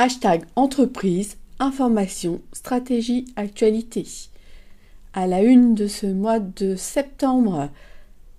[0.00, 4.06] Hashtag entreprise, information, stratégie, actualité.
[5.12, 7.68] À la une de ce mois de septembre,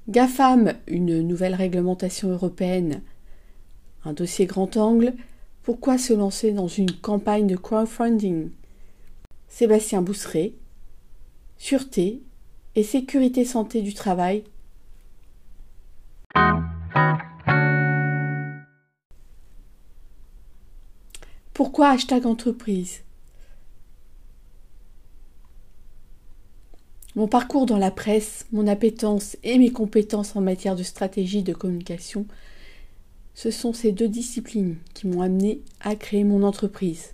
[0.07, 3.01] GAFAM, une nouvelle réglementation européenne.
[4.05, 5.15] Un dossier grand angle,
[5.61, 8.51] pourquoi se lancer dans une campagne de crowdfunding?
[9.49, 10.53] Sébastien Bousseret,
[11.57, 12.21] Sûreté
[12.75, 14.45] et sécurité santé du travail.
[21.59, 23.01] Pourquoi hashtag entreprise?
[27.17, 31.51] Mon parcours dans la presse, mon appétence et mes compétences en matière de stratégie de
[31.51, 32.25] communication,
[33.33, 37.13] ce sont ces deux disciplines qui m'ont amené à créer mon entreprise.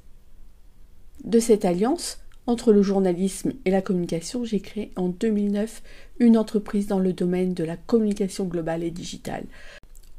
[1.24, 5.82] De cette alliance entre le journalisme et la communication, j'ai créé en 2009
[6.20, 9.46] une entreprise dans le domaine de la communication globale et digitale,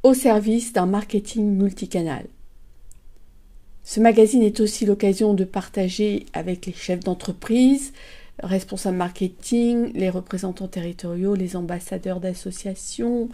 [0.03, 2.27] au service d'un marketing multicanal.
[3.89, 7.93] Ce magazine est aussi l'occasion de partager avec les chefs d'entreprise,
[8.43, 13.29] responsables marketing, les représentants territoriaux, les ambassadeurs d'associations,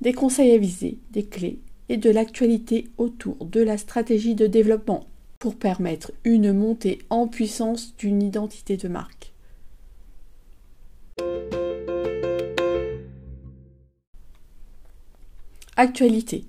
[0.00, 1.58] des conseils avisés, des clés
[1.90, 5.06] et de l'actualité autour de la stratégie de développement
[5.38, 9.34] pour permettre une montée en puissance d'une identité de marque.
[15.76, 16.46] Actualité.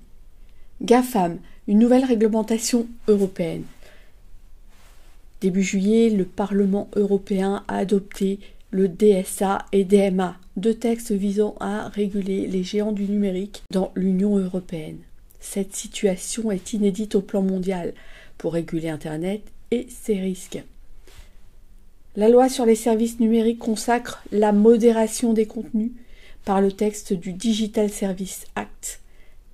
[0.80, 1.38] GAFAM,
[1.70, 3.62] une nouvelle réglementation européenne.
[5.40, 8.40] Début juillet, le Parlement européen a adopté
[8.72, 14.36] le DSA et DMA, deux textes visant à réguler les géants du numérique dans l'Union
[14.36, 14.98] européenne.
[15.38, 17.94] Cette situation est inédite au plan mondial
[18.36, 20.64] pour réguler Internet et ses risques.
[22.16, 25.92] La loi sur les services numériques consacre la modération des contenus
[26.44, 29.00] par le texte du Digital Service Act,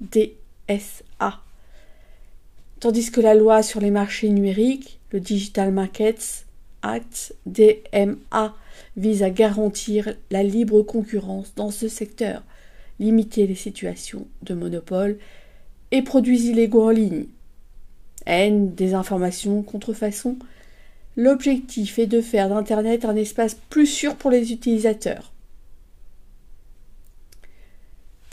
[0.01, 1.43] DSA,
[2.81, 6.45] tandis que la loi sur les marchés numériques, le Digital Markets
[6.83, 8.55] Act, DMA,
[8.97, 12.43] vise à garantir la libre concurrence dans ce secteur,
[12.99, 15.19] limiter les situations de monopole
[15.91, 17.27] et produits illégaux en ligne.
[18.27, 20.37] Haine, désinformation, contrefaçon.
[21.17, 25.33] L'objectif est de faire d'Internet un espace plus sûr pour les utilisateurs.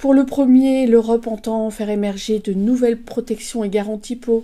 [0.04, 4.44] Pour le premier, l'Europe entend faire émerger de nouvelles protections et garanties pour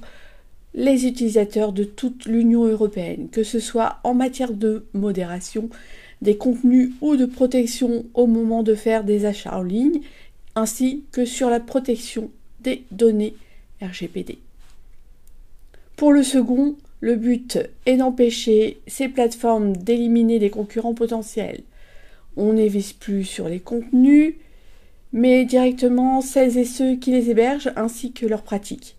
[0.74, 5.70] les utilisateurs de toute l'Union européenne, que ce soit en matière de modération
[6.22, 10.00] des contenus ou de protection au moment de faire des achats en ligne,
[10.56, 12.32] ainsi que sur la protection
[12.62, 13.36] des données
[13.82, 14.38] RGPD.
[15.98, 21.64] Pour le second, le but est d'empêcher ces plateformes d'éliminer des concurrents potentiels.
[22.38, 24.36] On ne vise plus sur les contenus,
[25.14, 28.96] mais directement celles et ceux qui les hébergent ainsi que leurs pratiques.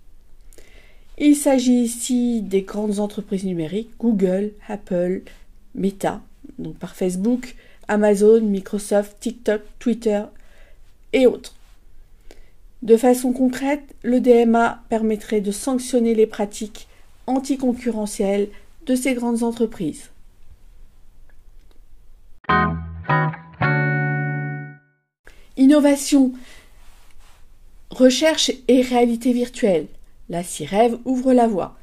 [1.18, 5.22] Il s'agit ici des grandes entreprises numériques, Google, Apple,
[5.74, 6.22] Meta,
[6.58, 7.56] donc par Facebook,
[7.88, 10.22] Amazon, Microsoft, TikTok, Twitter
[11.12, 11.54] et autres.
[12.82, 16.88] De façon concrète, le DMA permettrait de sanctionner les pratiques
[17.26, 18.48] anticoncurrentielles
[18.86, 20.08] de ces grandes entreprises.
[25.60, 26.32] Innovation,
[27.90, 29.88] recherche et réalité virtuelle.
[30.30, 31.76] La CIREV ouvre la voie.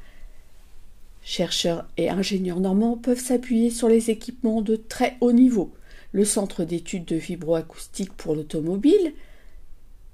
[1.22, 5.72] Chercheurs et ingénieurs normands peuvent s'appuyer sur les équipements de très haut niveau.
[6.10, 9.12] Le Centre d'études de vibroacoustique pour l'automobile,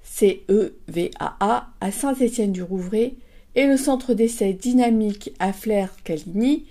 [0.02, 3.14] CEVAA, à Saint-Étienne-du-Rouvray,
[3.54, 6.66] et le Centre d'essai dynamique à Flair-Caligny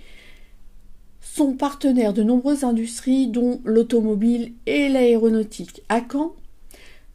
[1.20, 5.82] sont partenaires de nombreuses industries, dont l'automobile et l'aéronautique.
[5.88, 6.36] À Caen,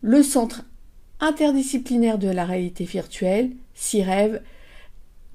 [0.02, 0.64] le Centre
[1.20, 4.42] interdisciplinaire de la réalité virtuelle, CIREV,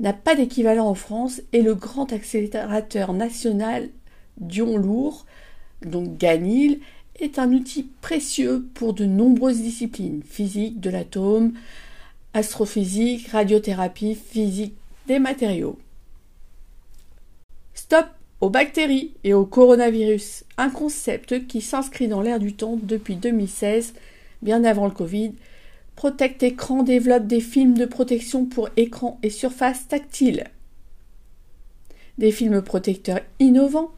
[0.01, 3.91] n'a pas d'équivalent en France et le grand accélérateur national
[4.39, 5.27] Dion-Lourd,
[5.85, 6.81] donc GANIL,
[7.21, 11.53] est un outil précieux pour de nombreuses disciplines physique de l'atome,
[12.33, 14.75] astrophysique, radiothérapie, physique
[15.07, 15.79] des matériaux.
[17.75, 18.07] Stop
[18.41, 23.95] aux bactéries et au coronavirus, un concept qui s'inscrit dans l'air du temps depuis 2016
[24.45, 25.33] bien avant le Covid.
[25.97, 30.45] Protect Écran développe des films de protection pour écran et surface tactile.
[32.19, 33.91] Des films protecteurs innovants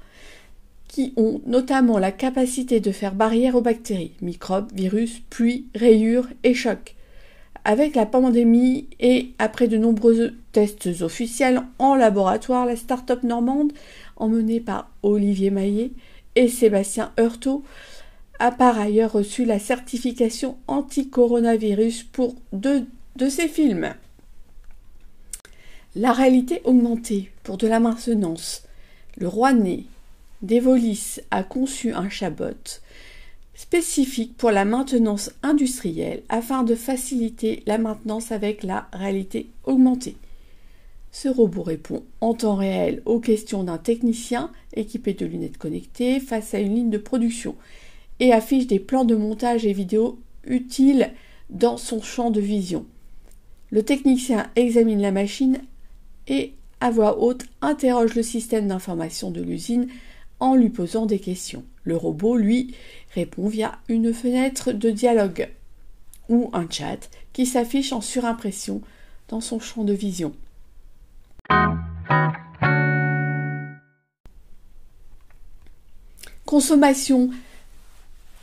[0.89, 6.55] qui ont notamment la capacité de faire barrière aux bactéries, microbes, virus, pluie, rayures et
[6.55, 6.95] chocs.
[7.65, 13.73] Avec la pandémie et après de nombreux tests officiels en laboratoire, la start-up normande,
[14.17, 15.91] emmenée par Olivier Maillet
[16.37, 17.65] et Sébastien Heurtaud,
[18.39, 22.87] a par ailleurs reçu la certification anti-coronavirus pour deux
[23.17, 23.95] de ses films.
[25.95, 28.63] La réalité augmentée pour de la maintenance.
[29.17, 29.85] Le roi né
[30.43, 32.81] d'Evolis a conçu un chabot
[33.55, 40.17] spécifique pour la maintenance industrielle afin de faciliter la maintenance avec la réalité augmentée.
[41.11, 46.53] Ce robot répond en temps réel aux questions d'un technicien équipé de lunettes connectées face
[46.53, 47.57] à une ligne de production
[48.21, 51.13] et affiche des plans de montage et vidéos utiles
[51.51, 52.87] dans son champ de vision.
[53.71, 55.61] Le technicien examine la machine
[56.29, 59.89] et, à voix haute, interroge le système d'information de l'usine
[60.41, 61.65] en lui posant des questions.
[61.85, 62.75] Le robot, lui,
[63.15, 65.49] répond via une fenêtre de dialogue
[66.29, 68.81] ou un chat qui s'affiche en surimpression
[69.29, 70.33] dans son champ de vision.
[76.45, 77.31] Consommation.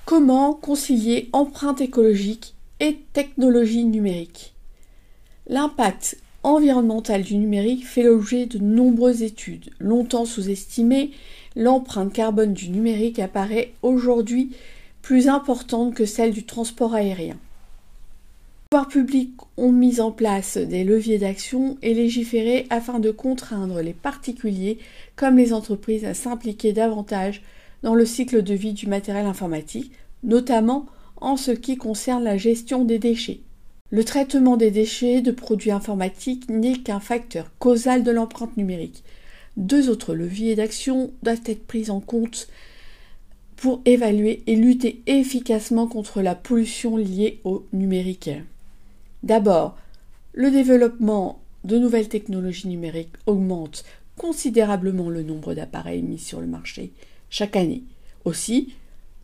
[0.05, 4.53] Comment concilier empreinte écologique et technologie numérique?
[5.47, 9.69] L'impact environnemental du numérique fait l'objet de nombreuses études.
[9.79, 11.11] Longtemps sous-estimée,
[11.55, 14.51] l'empreinte carbone du numérique apparaît aujourd'hui
[15.01, 17.37] plus importante que celle du transport aérien.
[18.73, 23.79] Les pouvoirs publics ont mis en place des leviers d'action et légiféré afin de contraindre
[23.79, 24.79] les particuliers
[25.15, 27.41] comme les entreprises à s'impliquer davantage
[27.83, 29.91] dans le cycle de vie du matériel informatique,
[30.23, 30.87] notamment
[31.17, 33.41] en ce qui concerne la gestion des déchets.
[33.91, 39.03] Le traitement des déchets de produits informatiques n'est qu'un facteur causal de l'empreinte numérique.
[39.55, 42.47] Deux autres leviers d'action doivent être pris en compte
[43.55, 48.31] pour évaluer et lutter efficacement contre la pollution liée au numérique.
[49.21, 49.77] D'abord,
[50.33, 53.85] le développement de nouvelles technologies numériques augmente
[54.17, 56.91] considérablement le nombre d'appareils mis sur le marché
[57.33, 57.81] chaque année.
[58.25, 58.75] Aussi,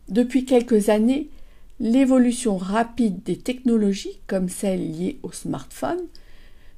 [0.08, 1.28] depuis quelques années,
[1.78, 6.00] l'évolution rapide des technologies, comme celles liées au smartphone,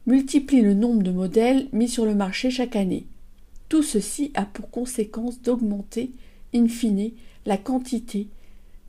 [0.07, 3.07] multiplie le nombre de modèles mis sur le marché chaque année.
[3.71, 6.11] Tout ceci a pour conséquence d'augmenter,
[6.55, 7.13] in fine,
[7.47, 8.29] la quantité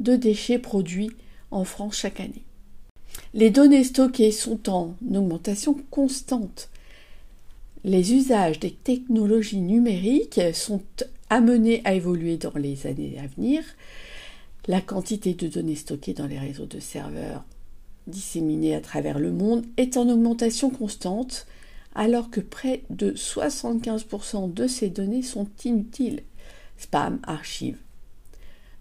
[0.02, 1.12] de déchets produits
[1.50, 2.44] en France chaque année.
[3.34, 6.70] Les données stockées sont en augmentation constante.
[7.86, 10.82] Les usages des technologies numériques sont
[11.34, 13.64] amenés à évoluer dans les années à venir.
[14.68, 17.44] La quantité de données stockées dans les réseaux de serveurs
[18.08, 21.48] disséminés à travers le monde est en augmentation constante,
[21.96, 26.24] alors que près de 75% de ces données sont inutiles.
[26.78, 27.78] Spam, archives,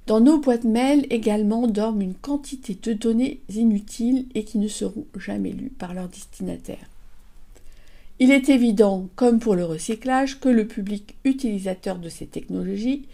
[0.07, 5.07] dans nos boîtes mail également dorment une quantité de données inutiles et qui ne seront
[5.17, 6.92] jamais lues par leurs destinataires.
[8.23, 13.09] Il est évident, comme pour le recyclage, que le public utilisateur de ces technologies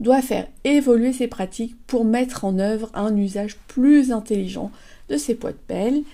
[0.00, 4.70] doit faire évoluer ses pratiques pour mettre en œuvre un usage plus intelligent
[5.10, 6.04] de ces boîtes mail,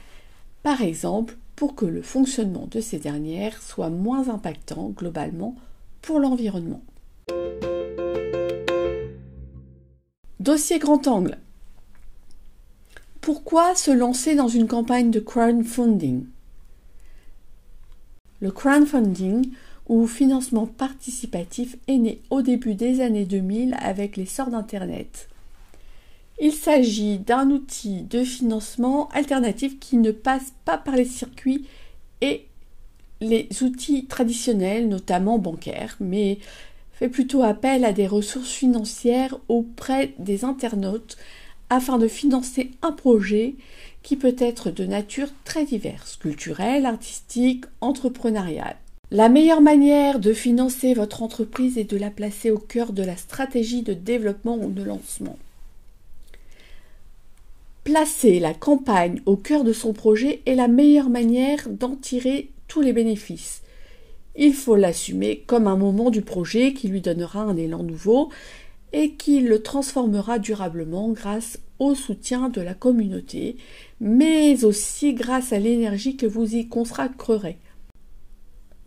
[0.65, 5.55] par exemple pour que le fonctionnement de ces dernières soit moins impactant globalement
[6.00, 6.83] pour l'environnement.
[10.41, 11.39] Dossier grand angle.
[13.21, 16.25] Pourquoi se lancer dans une campagne de crowdfunding?
[18.43, 19.50] Le crowdfunding
[19.89, 25.29] ou financement participatif est né au début des années 2000 avec l'essor d'Internet.
[26.41, 31.67] Il s'agit d'un outil de financement alternatif qui ne passe pas par les circuits
[32.20, 32.49] et
[33.20, 36.39] les outils traditionnels, notamment bancaires, mais
[36.94, 41.17] fait plutôt appel à des ressources financières auprès des internautes
[41.70, 43.55] afin de financer un projet
[44.03, 48.77] qui peut être de nature très diverse, culturelle, artistique, entrepreneuriale.
[49.11, 53.17] La meilleure manière de financer votre entreprise est de la placer au cœur de la
[53.17, 55.39] stratégie de développement ou de lancement.
[57.85, 62.81] Placer la campagne au cœur de son projet est la meilleure manière d'en tirer tous
[62.81, 63.63] les bénéfices.
[64.35, 68.31] Il faut l'assumer comme un moment du projet qui lui donnera un élan nouveau
[68.93, 73.56] et qui le transformera durablement grâce au soutien de la communauté,
[74.01, 77.58] mais aussi grâce à l'énergie que vous y consacrerez.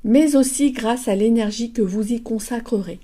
[0.04, 3.00] Mais aussi grâce à l'énergie que vous y consacrerez.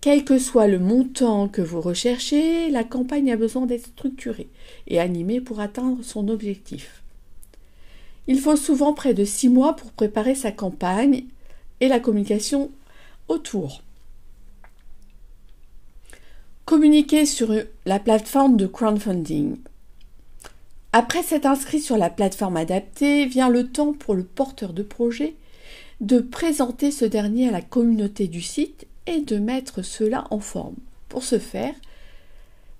[0.00, 4.48] Quel que soit le montant que vous recherchez, la campagne a besoin d'être structurée
[4.86, 7.02] et animée pour atteindre son objectif.
[8.28, 11.24] Il faut souvent près de six mois pour préparer sa campagne
[11.80, 12.70] et la communication
[13.28, 13.82] autour.
[16.66, 17.54] Communiquer sur
[17.84, 19.56] la plateforme de crowdfunding.
[20.92, 25.36] Après s'être inscrit sur la plateforme adaptée, vient le temps pour le porteur de projet
[26.00, 30.74] de présenter ce dernier à la communauté du site et de mettre cela en forme.
[31.08, 31.74] Pour ce faire,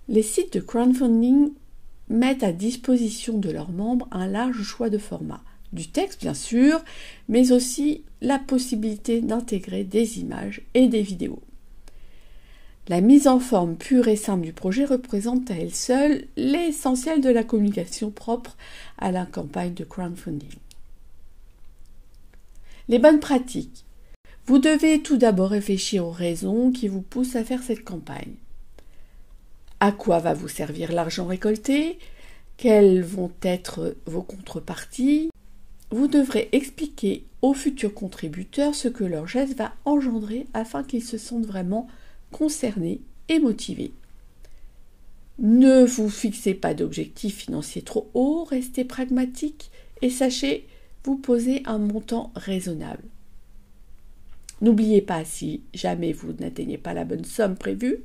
[0.09, 1.52] les sites de crowdfunding
[2.09, 6.83] mettent à disposition de leurs membres un large choix de formats du texte bien sûr,
[7.28, 11.40] mais aussi la possibilité d'intégrer des images et des vidéos.
[12.88, 17.31] La mise en forme pure et simple du projet représente à elle seule l'essentiel de
[17.31, 18.57] la communication propre
[18.99, 20.55] à la campagne de crowdfunding.
[22.88, 23.85] Les bonnes pratiques.
[24.47, 28.35] Vous devez tout d'abord réfléchir aux raisons qui vous poussent à faire cette campagne.
[29.81, 31.99] À quoi va vous servir l'argent récolté?
[32.57, 35.31] Quelles vont être vos contreparties?
[35.90, 41.19] Vous devrez expliquer aux futurs contributeurs ce que leur geste va engendrer afin qu'ils se
[41.19, 41.88] sentent vraiment
[42.37, 43.00] concernés
[43.31, 43.93] et motivés.
[45.38, 49.71] Ne vous fixez pas d'objectifs financiers trop hauts, restez pragmatique
[50.02, 50.66] et sachez
[51.05, 53.05] vous poser un montant raisonnable.
[54.61, 58.00] N'oubliez pas, si jamais vous n'atteignez pas la bonne somme prévue,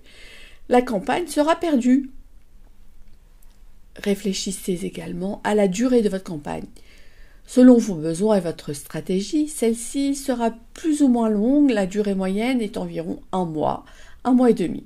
[0.69, 2.09] la campagne sera perdue.
[3.97, 6.67] Réfléchissez également à la durée de votre campagne.
[7.45, 12.61] Selon vos besoins et votre stratégie, celle-ci sera plus ou moins longue, la durée moyenne
[12.61, 13.83] est environ un mois,
[14.23, 14.85] un mois et demi.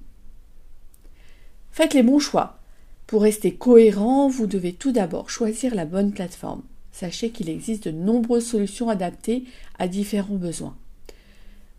[1.72, 2.60] Faites les bons choix.
[3.08, 6.64] Pour rester cohérent, vous devez tout d'abord choisir la bonne plateforme.
[6.92, 9.44] Sachez qu'il existe de nombreuses solutions adaptées
[9.78, 10.78] à différents besoins.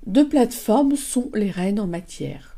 [0.07, 2.57] Deux plateformes sont les reines en matière.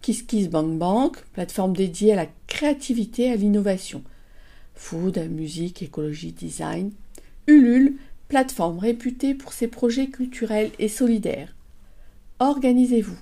[0.00, 4.02] KissKissBankBank, plateforme dédiée à la créativité et à l'innovation.
[4.74, 6.92] Food, musique, écologie, design.
[7.46, 7.96] Ulule,
[8.28, 11.54] plateforme réputée pour ses projets culturels et solidaires.
[12.38, 13.18] Organisez-vous.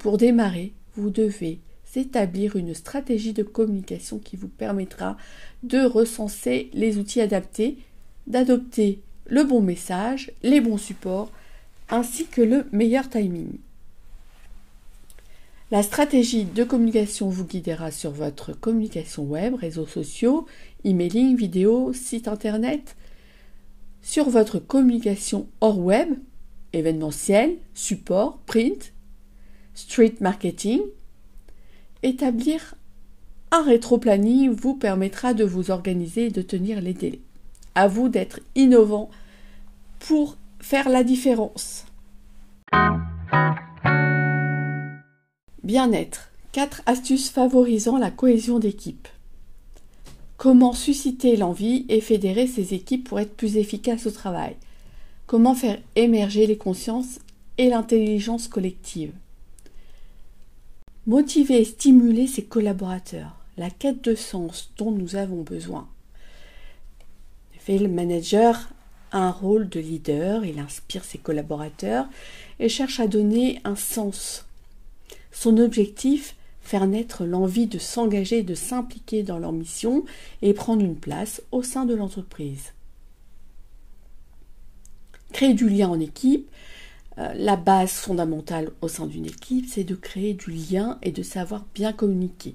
[0.00, 1.60] Pour démarrer, vous devez
[1.94, 5.18] établir une stratégie de communication qui vous permettra
[5.62, 7.76] de recenser les outils adaptés,
[8.26, 11.30] d'adopter le bon message, les bons supports,
[11.90, 13.58] ainsi que le meilleur timing.
[15.70, 20.46] La stratégie de communication vous guidera sur votre communication web, réseaux sociaux,
[20.82, 22.96] emailing, vidéo, site internet,
[24.00, 26.08] sur votre communication hors web,
[26.72, 28.94] événementiel, support, print,
[29.80, 30.82] Street Marketing.
[32.02, 32.74] Établir
[33.50, 37.20] un rétro-planning vous permettra de vous organiser et de tenir les délais.
[37.74, 39.08] À vous d'être innovant
[39.98, 41.86] pour faire la différence.
[45.64, 46.30] Bien-être.
[46.52, 49.08] 4 astuces favorisant la cohésion d'équipe.
[50.36, 54.56] Comment susciter l'envie et fédérer ces équipes pour être plus efficaces au travail
[55.26, 57.18] Comment faire émerger les consciences
[57.56, 59.12] et l'intelligence collective
[61.06, 65.88] Motiver et stimuler ses collaborateurs, la quête de sens dont nous avons besoin.
[67.68, 68.68] le manager
[69.10, 72.06] a un rôle de leader, il inspire ses collaborateurs
[72.58, 74.44] et cherche à donner un sens.
[75.32, 80.04] Son objectif, faire naître l'envie de s'engager de s'impliquer dans leur mission
[80.42, 82.74] et prendre une place au sein de l'entreprise.
[85.32, 86.50] Créer du lien en équipe,
[87.20, 91.22] euh, la base fondamentale au sein d'une équipe, c'est de créer du lien et de
[91.22, 92.54] savoir bien communiquer.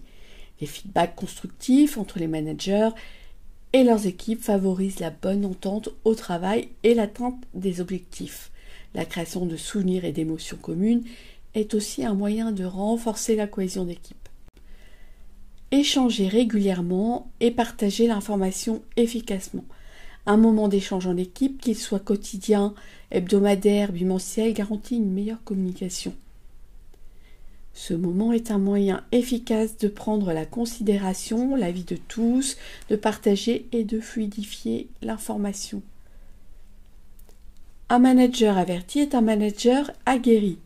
[0.59, 2.89] Les feedbacks constructifs entre les managers
[3.73, 8.51] et leurs équipes favorisent la bonne entente au travail et l'atteinte des objectifs.
[8.93, 11.03] La création de souvenirs et d'émotions communes
[11.53, 14.29] est aussi un moyen de renforcer la cohésion d'équipe.
[15.71, 19.65] Échanger régulièrement et partager l'information efficacement.
[20.25, 22.73] Un moment d'échange en équipe, qu'il soit quotidien,
[23.11, 26.13] hebdomadaire, bimensuel, garantit une meilleure communication.
[27.73, 32.55] Ce moment est un moyen efficace de prendre la considération, la vie de tous,
[32.89, 35.81] de partager et de fluidifier l'information.
[37.89, 40.57] Un manager averti est un manager aguerri.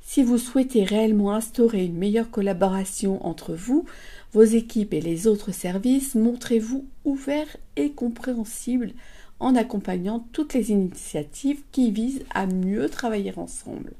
[0.00, 3.84] Si vous souhaitez réellement instaurer une meilleure collaboration entre vous,
[4.32, 8.92] vos équipes et les autres services, montrez-vous ouvert et compréhensible
[9.40, 13.94] en accompagnant toutes les initiatives qui visent à mieux travailler ensemble.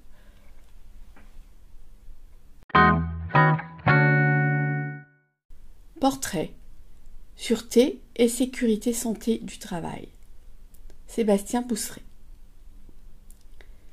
[5.98, 6.52] Portrait
[7.36, 10.08] Sûreté et sécurité santé du travail.
[11.06, 12.02] Sébastien Pousseret.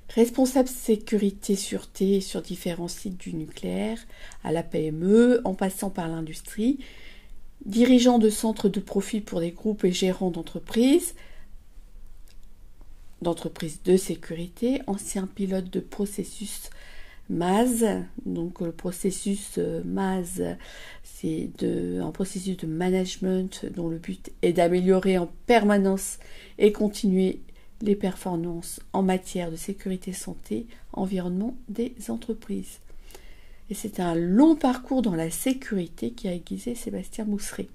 [0.09, 3.99] Responsable sécurité sûreté sur différents sites du nucléaire,
[4.43, 6.79] à la PME, en passant par l'industrie,
[7.65, 11.13] dirigeant de centres de profit pour des groupes et gérant d'entreprises,
[13.21, 16.69] d'entreprises de sécurité, ancien pilote de processus
[17.29, 17.83] MAS.
[18.25, 20.39] Donc le processus euh, MAS,
[21.03, 26.19] c'est un processus de management dont le but est d'améliorer en permanence
[26.57, 27.41] et continuer
[27.81, 32.79] les performances en matière de sécurité santé, environnement des entreprises.
[33.69, 37.67] Et c'est un long parcours dans la sécurité qui a aiguisé Sébastien Mousseret.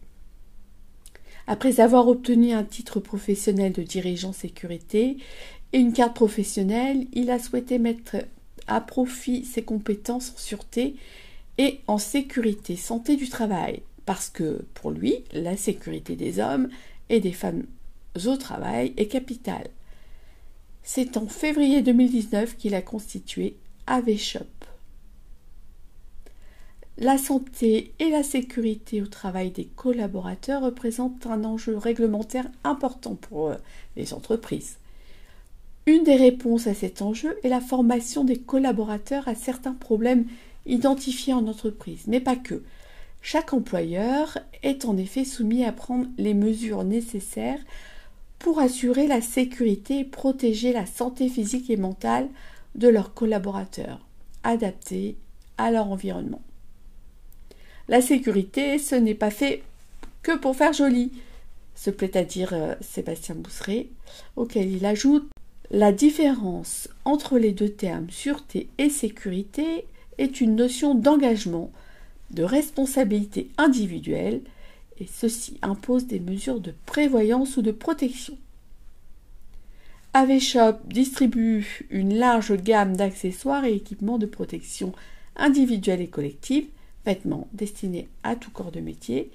[1.46, 5.18] Après avoir obtenu un titre professionnel de dirigeant sécurité
[5.72, 8.16] et une carte professionnelle, il a souhaité mettre
[8.66, 10.94] à profit ses compétences en sûreté
[11.58, 16.68] et en sécurité santé du travail, parce que pour lui, la sécurité des hommes
[17.08, 17.64] et des femmes
[18.24, 19.68] au travail est capitale.
[20.82, 24.46] C'est en février 2019 qu'il a constitué AVShop.
[26.98, 33.48] La santé et la sécurité au travail des collaborateurs représentent un enjeu réglementaire important pour
[33.48, 33.56] euh,
[33.96, 34.76] les entreprises.
[35.86, 40.26] Une des réponses à cet enjeu est la formation des collaborateurs à certains problèmes
[40.66, 42.62] identifiés en entreprise, mais pas que.
[43.20, 47.60] Chaque employeur est en effet soumis à prendre les mesures nécessaires
[48.42, 52.28] pour assurer la sécurité et protéger la santé physique et mentale
[52.74, 54.04] de leurs collaborateurs,
[54.42, 55.16] adaptés
[55.58, 56.42] à leur environnement.
[57.88, 59.62] La sécurité, ce n'est pas fait
[60.24, 61.12] que pour faire joli,
[61.76, 63.86] se plaît à dire euh, Sébastien Bousseret,
[64.34, 65.30] auquel il ajoute
[65.70, 69.86] La différence entre les deux termes sûreté et sécurité
[70.18, 71.70] est une notion d'engagement,
[72.30, 74.40] de responsabilité individuelle,
[74.98, 78.36] et ceci impose des mesures de prévoyance ou de protection.
[80.14, 84.92] AVShop distribue une large gamme d'accessoires et équipements de protection
[85.36, 86.66] individuelle et collective,
[87.06, 89.30] vêtements destinés à tout corps de métier,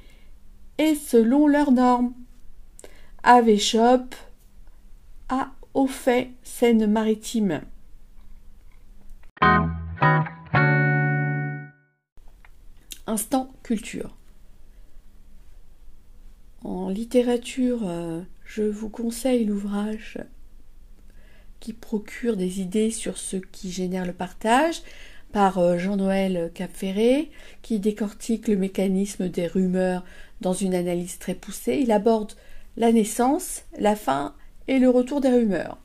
[0.77, 2.13] et selon leurs normes.
[3.23, 4.15] AVShop
[5.29, 7.61] a au fait Seine-Maritime.
[13.07, 14.15] Instant culture.
[16.67, 20.17] En littérature, euh, je vous conseille l'ouvrage
[21.61, 24.81] qui procure des idées sur ce qui génère le partage
[25.31, 27.31] par euh, Jean-Noël Capferré,
[27.61, 30.03] qui décortique le mécanisme des rumeurs
[30.41, 31.79] dans une analyse très poussée.
[31.81, 32.33] Il aborde
[32.75, 34.35] la naissance, la fin
[34.67, 35.77] et le retour des rumeurs.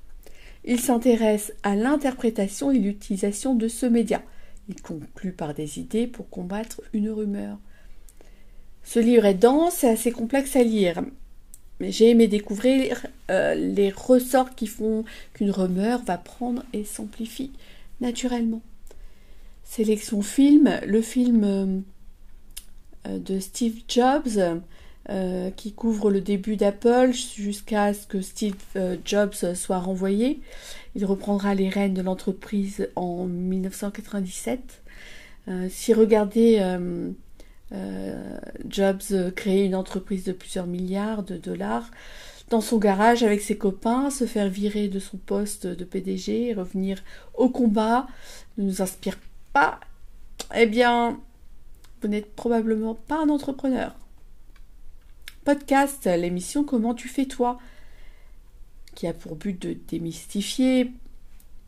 [0.65, 4.21] Il s'intéresse à l'interprétation et l'utilisation de ce média.
[4.69, 7.59] Il conclut par des idées pour combattre une rumeur.
[8.85, 11.03] Ce livre est dense et assez complexe à lire.
[11.81, 17.53] J'ai aimé découvrir euh, les ressorts qui font qu'une rumeur va prendre et s'amplifie
[18.01, 18.63] naturellement.
[19.65, 21.85] Sélection film, le film
[23.07, 24.61] euh, de Steve Jobs
[25.09, 28.55] euh, qui couvre le début d'Apple jusqu'à ce que Steve
[29.05, 30.41] Jobs soit renvoyé.
[30.95, 34.83] Il reprendra les rênes de l'entreprise en 1997.
[35.69, 36.61] si regardez
[37.73, 41.91] euh, Jobs créer une entreprise de plusieurs milliards de dollars
[42.53, 47.03] dans son garage avec ses copains, se faire virer de son poste de PDG, revenir
[47.35, 48.07] au combat,
[48.59, 49.19] ne nous inspire
[49.55, 49.81] pas,
[50.55, 51.19] eh bien,
[52.03, 53.95] vous n'êtes probablement pas un entrepreneur.
[55.45, 57.59] Podcast, l'émission Comment tu fais toi,
[58.95, 60.93] qui a pour but de démystifier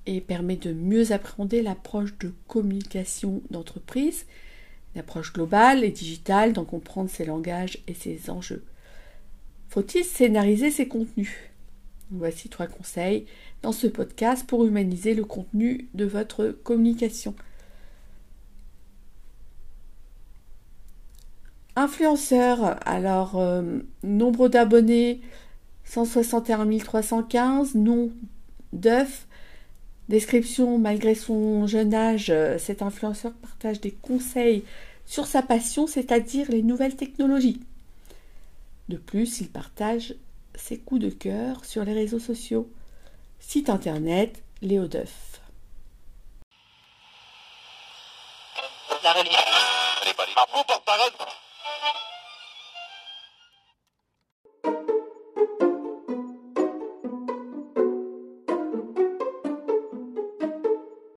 [0.05, 4.27] et permet de mieux appréhender l'approche de communication d'entreprise
[4.95, 8.65] une approche globale et digitale d'en comprendre ses langages et ses enjeux.
[9.69, 11.33] Faut-il scénariser ses contenus?
[12.11, 13.27] Voici trois conseils
[13.63, 17.35] dans ce podcast pour humaniser le contenu de votre communication.
[21.77, 25.23] Influenceur, alors euh, nombre d'abonnés
[25.85, 28.13] 161 315, nom
[28.73, 29.27] d'œuf,
[30.09, 34.65] Description, malgré son jeune âge, euh, cet influenceur partage des conseils
[35.07, 37.61] sur sa passion, c'est-à-dire les nouvelles technologies.
[38.89, 40.15] De plus, il partage
[40.55, 42.69] ses coups de cœur sur les réseaux sociaux.
[43.41, 45.41] Site internet Léo Duff.
[49.03, 49.15] La